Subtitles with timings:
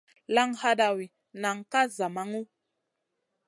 [0.35, 1.05] Laŋ hadawi,
[1.41, 2.41] nan ka zamaŋu.